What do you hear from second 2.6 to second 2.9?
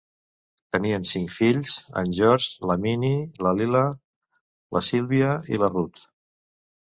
la